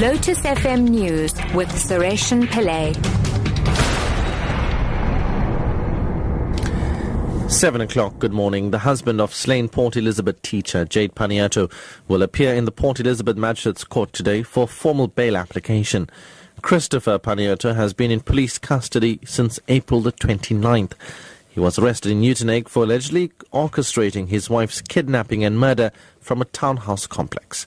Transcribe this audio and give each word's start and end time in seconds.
Lotus 0.00 0.40
FM 0.40 0.90
News 0.90 1.32
with 1.54 1.68
Sareshen 1.70 2.46
Pillay. 2.48 2.92
Seven 7.50 7.80
o'clock, 7.80 8.18
good 8.18 8.34
morning. 8.34 8.72
The 8.72 8.80
husband 8.80 9.22
of 9.22 9.32
slain 9.32 9.70
Port 9.70 9.96
Elizabeth 9.96 10.42
teacher 10.42 10.84
Jayde 10.84 11.14
Panayiotou 11.14 11.72
will 12.08 12.22
appear 12.22 12.54
in 12.54 12.66
the 12.66 12.72
Port 12.72 13.00
Elizabeth 13.00 13.38
Magistrates 13.38 13.84
Court 13.84 14.12
today 14.12 14.42
for 14.42 14.68
formal 14.68 15.08
bail 15.08 15.34
application. 15.34 16.10
Christopher 16.60 17.18
Panayiotou 17.18 17.74
has 17.74 17.94
been 17.94 18.10
in 18.10 18.20
police 18.20 18.58
custody 18.58 19.18
since 19.24 19.58
April 19.68 20.02
the 20.02 20.12
29th. 20.12 20.92
He 21.48 21.58
was 21.58 21.78
arrested 21.78 22.12
in 22.12 22.20
Uitenhage 22.20 22.68
for 22.68 22.82
allegedly 22.82 23.28
orchestrating 23.50 24.28
his 24.28 24.50
wife's 24.50 24.82
kidnapping 24.82 25.42
and 25.42 25.58
murder 25.58 25.90
from 26.20 26.42
a 26.42 26.46
townhouse 26.46 27.06
complex. 27.06 27.66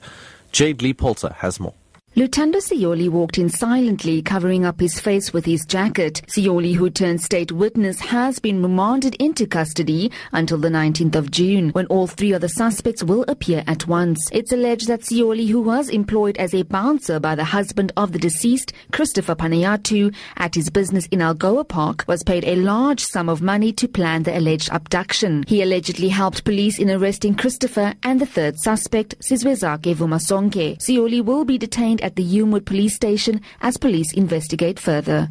Jade 0.52 0.80
Lee 0.80 0.94
Polzer 0.94 1.34
has 1.34 1.58
more. 1.58 1.74
Lutando 2.16 2.56
Sioli 2.56 3.08
walked 3.08 3.38
in 3.38 3.48
silently, 3.48 4.20
covering 4.20 4.64
up 4.64 4.80
his 4.80 4.98
face 4.98 5.32
with 5.32 5.44
his 5.44 5.64
jacket. 5.64 6.20
Sioli, 6.26 6.74
who 6.74 6.90
turned 6.90 7.22
state 7.22 7.52
witness, 7.52 8.00
has 8.00 8.40
been 8.40 8.60
remanded 8.60 9.14
into 9.20 9.46
custody 9.46 10.10
until 10.32 10.58
the 10.58 10.68
19th 10.68 11.14
of 11.14 11.30
June, 11.30 11.70
when 11.70 11.86
all 11.86 12.08
three 12.08 12.34
other 12.34 12.48
suspects 12.48 13.04
will 13.04 13.24
appear 13.28 13.62
at 13.68 13.86
once. 13.86 14.28
It's 14.32 14.50
alleged 14.50 14.88
that 14.88 15.02
Sioli, 15.02 15.48
who 15.48 15.60
was 15.60 15.88
employed 15.88 16.36
as 16.38 16.52
a 16.52 16.64
bouncer 16.64 17.20
by 17.20 17.36
the 17.36 17.44
husband 17.44 17.92
of 17.96 18.10
the 18.10 18.18
deceased, 18.18 18.72
Christopher 18.90 19.36
Panayiotou, 19.36 20.12
at 20.36 20.56
his 20.56 20.68
business 20.68 21.06
in 21.12 21.20
Algoa 21.20 21.68
Park, 21.68 22.04
was 22.08 22.24
paid 22.24 22.44
a 22.44 22.56
large 22.56 23.04
sum 23.04 23.28
of 23.28 23.40
money 23.40 23.72
to 23.74 23.86
plan 23.86 24.24
the 24.24 24.36
alleged 24.36 24.68
abduction. 24.72 25.44
He 25.46 25.62
allegedly 25.62 26.08
helped 26.08 26.42
police 26.42 26.80
in 26.80 26.90
arresting 26.90 27.36
Christopher 27.36 27.94
and 28.02 28.20
the 28.20 28.26
third 28.26 28.58
suspect, 28.58 29.14
Sizwezakhe 29.20 29.94
Vumazonke. 29.94 30.76
Sioli 30.78 31.24
will 31.24 31.44
be 31.44 31.56
detained 31.56 31.99
at 32.02 32.16
the 32.16 32.24
Humewood 32.24 32.64
police 32.64 32.94
station 32.94 33.40
as 33.60 33.76
police 33.76 34.12
investigate 34.12 34.78
further. 34.78 35.30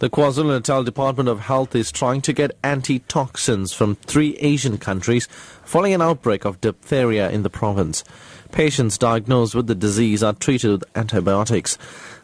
The 0.00 0.08
KwaZulu-Natal 0.08 0.84
Department 0.84 1.28
of 1.28 1.40
Health 1.40 1.74
is 1.74 1.90
trying 1.90 2.20
to 2.22 2.32
get 2.32 2.56
antitoxins 2.62 3.72
from 3.72 3.96
three 3.96 4.36
Asian 4.36 4.78
countries 4.78 5.26
following 5.64 5.92
an 5.92 6.02
outbreak 6.02 6.44
of 6.44 6.60
diphtheria 6.60 7.28
in 7.30 7.42
the 7.42 7.50
province. 7.50 8.04
Patients 8.52 8.96
diagnosed 8.96 9.56
with 9.56 9.66
the 9.66 9.74
disease 9.74 10.22
are 10.22 10.34
treated 10.34 10.70
with 10.70 10.84
antibiotics. 10.94 11.76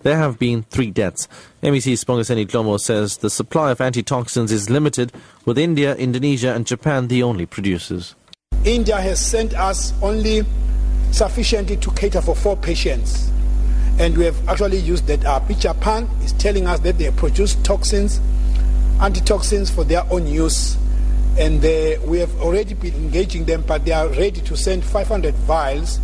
There 0.03 0.17
have 0.17 0.39
been 0.39 0.63
three 0.63 0.93
deaths. 0.93 1.27
MEC 1.65 1.95
Sibongiseni 1.95 2.47
Dhlomo 2.47 2.79
says 2.79 3.17
the 3.17 3.29
supply 3.29 3.73
of 3.73 3.81
antitoxins 3.81 4.53
is 4.53 4.71
limited, 4.71 5.13
with 5.45 5.59
India, 5.59 5.97
Indonesia 5.97 6.55
and 6.55 6.65
Japan 6.67 7.09
the 7.09 7.25
only 7.25 7.45
producers. 7.45 8.15
India 8.65 9.01
has 9.01 9.19
sent 9.19 9.53
us 9.55 9.93
only 10.01 10.43
sufficiently 11.11 11.77
to 11.79 11.91
cater 11.91 12.21
for 12.21 12.37
four 12.37 12.57
patients. 12.57 13.33
And 13.99 14.19
we 14.19 14.25
have 14.25 14.49
actually 14.49 14.79
used 14.79 15.07
that 15.07 15.25
uh, 15.25 15.37
up. 15.37 15.81
pan 15.81 16.09
is 16.23 16.33
telling 16.33 16.67
us 16.67 16.81
that 16.81 16.99
they 16.99 17.11
produce 17.13 17.55
toxins, 17.57 18.21
antitoxins 19.01 19.71
for 19.71 19.85
their 19.85 20.05
own 20.11 20.27
use. 20.27 20.77
And 21.39 21.61
they, 21.61 21.99
we 21.99 22.19
have 22.19 22.35
already 22.41 22.75
been 22.75 22.95
engaging 22.95 23.45
them, 23.45 23.63
but 23.67 23.85
they 23.85 23.93
are 23.93 24.09
ready 24.09 24.41
to 24.41 24.57
send 24.57 24.85
500 24.85 25.35
vials 25.35 26.01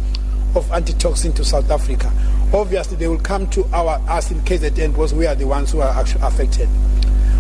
of 0.54 0.70
antitoxin 0.72 1.32
to 1.34 1.44
South 1.44 1.70
Africa. 1.70 2.12
Obviously, 2.52 2.96
they 2.96 3.06
will 3.06 3.18
come 3.18 3.48
to 3.50 3.64
our 3.72 4.00
us 4.08 4.30
in 4.30 4.40
KZN 4.40 4.92
because 4.92 5.14
we 5.14 5.26
are 5.26 5.34
the 5.34 5.46
ones 5.46 5.70
who 5.70 5.80
are 5.80 5.96
actually 5.96 6.22
affected. 6.22 6.68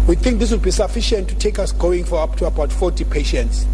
We 0.06 0.16
think 0.16 0.38
this 0.38 0.50
will 0.50 0.58
be 0.58 0.70
sufficient 0.70 1.28
to 1.28 1.34
take 1.36 1.58
us 1.58 1.72
going 1.72 2.04
for 2.04 2.20
up 2.20 2.36
to 2.36 2.46
about 2.46 2.72
40 2.72 3.04
patients. 3.04 3.66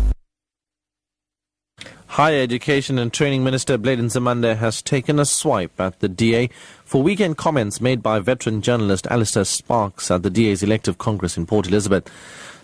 Higher 2.16 2.40
Education 2.40 2.98
and 2.98 3.12
Training 3.12 3.44
Minister 3.44 3.76
Blade 3.76 3.98
Nzimande 3.98 4.56
has 4.56 4.80
taken 4.80 5.18
a 5.18 5.26
swipe 5.26 5.78
at 5.78 6.00
the 6.00 6.08
DA 6.08 6.48
for 6.82 7.02
weekend 7.02 7.36
comments 7.36 7.78
made 7.78 8.02
by 8.02 8.20
veteran 8.20 8.62
journalist 8.62 9.06
Allister 9.08 9.44
Sparks 9.44 10.10
at 10.10 10.22
the 10.22 10.30
DA's 10.30 10.62
elective 10.62 10.96
congress 10.96 11.36
in 11.36 11.44
Port 11.44 11.66
Elizabeth. 11.66 12.10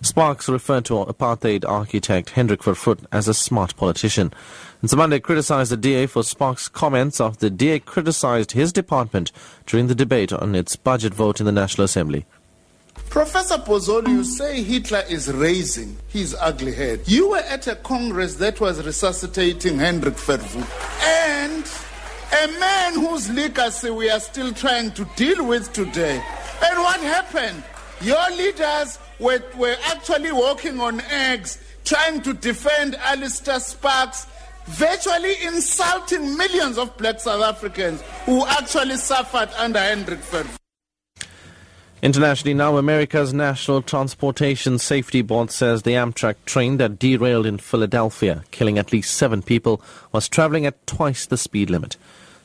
Sparks 0.00 0.48
referred 0.48 0.86
to 0.86 0.94
apartheid 0.94 1.69
architect 1.69 2.31
Hendrik 2.31 2.62
Verwoerd 2.62 3.04
as 3.12 3.28
a 3.28 3.34
smart 3.34 3.77
politician. 3.77 4.32
And 4.81 4.91
Nzimande 4.91 5.22
criticized 5.22 5.71
the 5.71 5.77
DA 5.77 6.06
for 6.06 6.22
Sparks' 6.22 6.71
comments 6.71 7.21
after 7.21 7.50
the 7.50 7.50
DA 7.50 7.78
criticized 7.78 8.53
his 8.53 8.72
department 8.72 9.32
during 9.66 9.87
the 9.87 9.94
debate 9.94 10.32
on 10.32 10.54
its 10.54 10.77
budget 10.77 11.12
vote 11.12 11.41
in 11.41 11.44
the 11.44 11.53
National 11.53 11.84
Assembly. 11.84 12.25
Professor 13.12 13.58
Bozzoli, 13.58 14.08
you 14.08 14.25
say 14.25 14.62
Hitler 14.62 15.03
is 15.06 15.30
raising 15.30 15.98
his 16.08 16.34
ugly 16.41 16.72
head. 16.72 17.00
You 17.06 17.28
were 17.28 17.44
at 17.44 17.66
a 17.66 17.76
congress 17.76 18.36
that 18.36 18.58
was 18.58 18.82
resuscitating 18.86 19.78
Hendrik 19.78 20.14
Verwoerd. 20.14 20.66
And 21.04 21.70
a 22.32 22.58
man 22.58 22.94
whose 22.94 23.28
legacy 23.28 23.91
we 23.91 24.08
are 24.08 24.19
still 24.19 24.53
trying 24.54 24.92
to 24.92 25.04
deal 25.14 25.47
with 25.47 25.72
today. 25.75 26.22
And 26.64 26.78
what 26.78 27.00
happened? 27.00 27.62
Your 28.00 28.30
leaders 28.30 28.98
were, 29.19 29.42
were 29.59 29.76
actually 29.88 30.32
walking 30.32 30.80
on 30.80 31.03
eggs, 31.03 31.62
trying 31.84 32.22
to 32.22 32.32
defend 32.32 32.94
Allister 32.94 33.60
Sparks, 33.60 34.26
virtually 34.64 35.34
insulting 35.44 36.34
millions 36.38 36.78
of 36.78 36.97
black 36.97 37.20
South 37.20 37.42
Africans 37.42 38.00
who 38.24 38.47
actually 38.47 38.97
suffered 38.97 39.50
under 39.59 39.80
Hendrik 39.80 40.20
Verwoerd. 40.20 40.62
Internationally 42.03 42.53
now, 42.53 42.79
America's 42.79 43.33
National 43.33 43.81
Transportation 43.81 44.77
Safety 44.77 45.23
Board 45.23 45.53
says 45.53 45.83
the 45.83 45.93
Amtrak 45.93 46.35
train 46.47 46.79
that 46.79 46.99
derailed 46.99 47.47
in 47.47 47.59
Philadelphia, 47.59 48.43
killing 48.51 48.77
at 48.77 48.93
least 48.93 49.15
seven 49.15 49.41
people, 49.41 49.81
was 50.11 50.29
traveling 50.29 50.67
at 50.67 50.85
twice 50.89 51.27
the 51.27 51.37
speed 51.37 51.71
limit. 51.71 51.97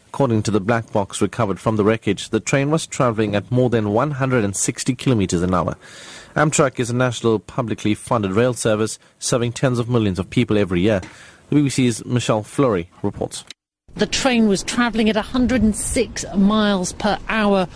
According 0.09 0.43
to 0.43 0.51
the 0.51 0.59
black 0.59 0.91
box 0.91 1.23
recovered 1.23 1.59
from 1.59 1.75
the 1.75 1.83
wreckage, 1.83 2.29
the 2.29 2.39
train 2.39 2.69
was 2.69 2.85
traveling 2.85 3.35
at 3.35 3.49
more 3.49 3.71
than 3.71 3.93
160 3.93 4.93
kilometers 4.93 5.41
an 5.41 5.55
hour. 5.55 5.75
Amtrak 6.35 6.79
is 6.79 6.91
a 6.91 6.95
national 6.95 7.39
publicly 7.39 7.95
funded 7.95 8.33
rail 8.33 8.53
service 8.53 8.99
serving 9.17 9.53
tens 9.53 9.79
of 9.79 9.89
millions 9.89 10.19
of 10.19 10.29
people 10.29 10.55
every 10.59 10.81
year. 10.81 11.01
The 11.49 11.55
BBC's 11.55 12.05
Michelle 12.05 12.43
Fleury 12.43 12.91
reports. 13.01 13.43
The 13.95 14.05
train 14.05 14.47
was 14.47 14.61
traveling 14.61 15.09
at 15.09 15.15
106 15.15 16.25
miles 16.35 16.93
per 16.93 17.17
hour. 17.27 17.67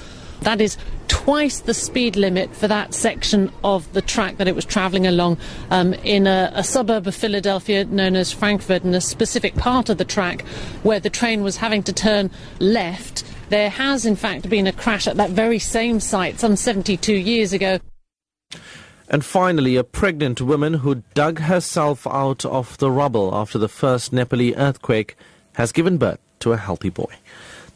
That 0.41 0.61
is 0.61 0.77
twice 1.23 1.59
the 1.59 1.73
speed 1.73 2.15
limit 2.15 2.49
for 2.55 2.67
that 2.67 2.95
section 2.95 3.51
of 3.63 3.93
the 3.93 4.01
track 4.01 4.37
that 4.37 4.47
it 4.47 4.55
was 4.55 4.65
travelling 4.65 5.05
along 5.05 5.37
um, 5.69 5.93
in 6.03 6.25
a, 6.25 6.51
a, 6.55 6.63
suburb 6.63 7.05
of 7.05 7.13
Philadelphia 7.13 7.85
known 7.85 8.15
as 8.15 8.31
Frankford, 8.31 8.83
in 8.83 8.95
a 8.95 9.01
specific 9.01 9.53
part 9.53 9.87
of 9.89 9.99
the 9.99 10.03
track 10.03 10.41
where 10.81 10.99
the 10.99 11.11
train 11.11 11.43
was 11.43 11.57
having 11.57 11.83
to 11.83 11.93
turn 11.93 12.31
left. 12.57 13.23
There 13.49 13.69
has, 13.69 14.03
in 14.03 14.15
fact, 14.15 14.49
been 14.49 14.65
a 14.65 14.71
crash 14.71 15.07
at 15.07 15.17
that 15.17 15.29
very 15.29 15.59
same 15.59 15.99
site 15.99 16.39
some 16.39 16.55
72 16.55 17.13
years 17.13 17.53
ago. 17.53 17.79
And 19.07 19.23
finally, 19.23 19.75
a 19.75 19.83
pregnant 19.83 20.41
woman 20.41 20.73
who 20.73 21.03
dug 21.13 21.37
herself 21.37 22.07
out 22.07 22.45
of 22.45 22.79
the 22.79 22.89
rubble 22.89 23.29
after 23.35 23.59
the 23.59 23.69
first 23.69 24.11
Nepali 24.11 24.57
earthquake 24.57 25.15
has 25.53 25.71
given 25.71 25.99
birth 25.99 26.19
to 26.39 26.53
a 26.53 26.57
healthy 26.57 26.89
boy. 26.89 27.13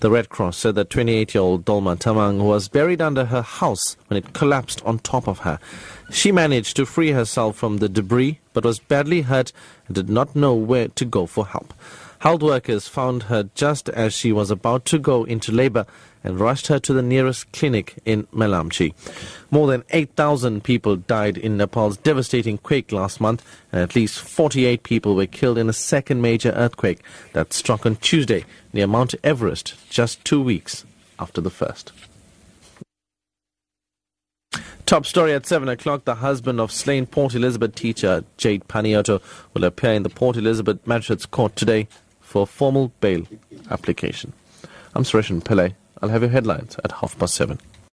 The 0.02 0.12
Red 0.12 0.30
Cross 0.30 0.58
said 0.58 0.76
that 0.76 0.90
28-year-old 0.90 1.64
Dolma 1.64 1.96
Tamang 1.98 2.44
was 2.44 2.68
buried 2.68 3.02
under 3.02 3.26
her 3.26 3.42
house 3.42 3.96
when 4.08 4.18
it 4.18 4.34
collapsed 4.34 4.84
on 4.86 5.00
top 5.00 5.28
of 5.28 5.40
her. 5.40 5.58
She 6.12 6.32
managed 6.32 6.76
to 6.76 6.86
free 6.86 7.12
herself 7.12 7.56
from 7.56 7.78
the 7.78 7.88
debris 7.88 8.40
but 8.54 8.66
was 8.66 8.80
badly 8.80 9.22
hurt 9.22 9.54
and 9.88 9.96
did 9.96 10.10
not 10.10 10.36
know 10.36 10.54
where 10.54 10.90
to 10.90 11.06
go 11.06 11.26
for 11.26 11.46
help. 11.46 11.74
Health 12.26 12.42
workers 12.42 12.88
found 12.88 13.22
her 13.24 13.52
just 13.54 13.88
as 13.90 14.12
she 14.12 14.32
was 14.32 14.50
about 14.50 14.84
to 14.86 14.98
go 14.98 15.26
into 15.26 15.52
labor 15.52 15.86
and 16.24 16.40
rushed 16.40 16.66
her 16.66 16.80
to 16.80 16.92
the 16.92 17.04
nearest 17.04 17.52
clinic 17.52 18.00
in 18.04 18.24
Melamchi. 18.34 18.96
More 19.52 19.68
than 19.68 19.84
8,000 19.92 20.64
people 20.64 20.96
died 20.96 21.38
in 21.38 21.56
Nepal's 21.56 21.98
devastating 21.98 22.58
quake 22.58 22.92
last 22.92 23.22
month, 23.22 23.46
and 23.72 23.80
at 23.80 23.96
least 23.96 24.20
48 24.20 24.82
people 24.82 25.14
were 25.14 25.28
killed 25.28 25.60
in 25.60 25.70
a 25.70 25.74
second 25.74 26.20
major 26.20 26.50
earthquake 26.54 27.04
that 27.34 27.54
struck 27.54 27.86
on 27.86 27.98
Tuesday 27.98 28.44
near 28.74 28.88
Mount 28.88 29.14
Everest, 29.24 29.76
just 29.92 30.26
two 30.26 30.42
weeks 30.42 30.84
after 31.20 31.42
the 31.42 31.52
first. 31.52 31.92
Top 34.88 35.06
story 35.06 35.34
at 35.34 35.46
7 35.46 35.70
o'clock. 35.70 36.06
The 36.06 36.16
husband 36.16 36.60
of 36.60 36.72
slain 36.72 37.06
Port 37.06 37.36
Elizabeth 37.36 37.76
teacher 37.76 38.24
Jayde 38.40 38.64
Panayiotou 38.66 39.22
will 39.54 39.64
appear 39.64 39.94
in 39.94 40.04
the 40.04 40.10
Port 40.10 40.38
Elizabeth 40.38 40.86
Magistrates 40.88 41.26
Court 41.28 41.56
today 41.56 41.88
for 42.26 42.44
a 42.44 42.46
formal 42.46 42.92
bail 43.00 43.26
application. 43.70 44.34
I'm 44.94 45.04
Suresh 45.04 45.30
Pillay. 45.44 45.76
I'll 46.02 46.10
have 46.10 46.22
your 46.24 46.32
headlines 46.32 46.76
at 46.84 46.92
half 46.92 47.18
past 47.18 47.36
seven. 47.36 47.60